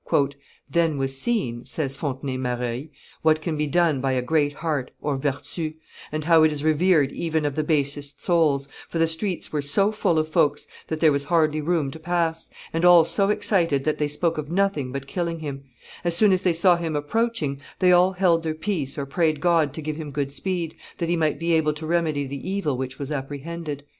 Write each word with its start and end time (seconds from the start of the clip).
"Then 0.67 0.97
was 0.97 1.21
seen," 1.21 1.63
says 1.67 1.95
Fontenay 1.95 2.35
Mareuil, 2.35 2.87
"what 3.21 3.39
can 3.39 3.55
be 3.55 3.67
done 3.67 4.01
by 4.01 4.13
a 4.13 4.23
great 4.23 4.51
heart 4.51 4.89
(vertu), 4.99 5.75
and 6.11 6.23
how 6.23 6.41
it 6.41 6.51
is 6.51 6.63
revered 6.63 7.11
even 7.11 7.45
of 7.45 7.53
the 7.53 7.63
basest 7.63 8.19
souls, 8.23 8.67
for 8.89 8.97
the 8.97 9.05
streets 9.05 9.53
were 9.53 9.61
so 9.61 9.91
full 9.91 10.17
of 10.17 10.27
folks 10.27 10.65
that 10.87 11.01
there 11.01 11.11
was 11.11 11.25
hardly 11.25 11.61
room 11.61 11.91
to 11.91 11.99
pass, 11.99 12.49
and 12.73 12.83
all 12.83 13.05
so 13.05 13.29
excited 13.29 13.83
that 13.83 13.99
they 13.99 14.07
spoke 14.07 14.39
of 14.39 14.49
nothing 14.49 14.91
but 14.91 15.05
killing 15.05 15.37
him: 15.37 15.65
as 16.03 16.17
soon 16.17 16.31
as 16.33 16.41
they 16.41 16.53
saw 16.53 16.77
him 16.77 16.95
approaching, 16.95 17.61
they 17.77 17.91
all 17.91 18.13
held 18.13 18.41
their 18.41 18.55
peace 18.55 18.97
or 18.97 19.05
prayed 19.05 19.39
God 19.39 19.71
to 19.75 19.83
give 19.83 19.97
him 19.97 20.09
good 20.09 20.31
speed, 20.31 20.75
that 20.97 21.09
he 21.09 21.15
might 21.15 21.37
be 21.37 21.53
able 21.53 21.73
to 21.73 21.85
remedy 21.85 22.25
the 22.25 22.49
evil 22.49 22.75
which 22.75 22.97
was 22.97 23.11
apprehended." 23.11 23.83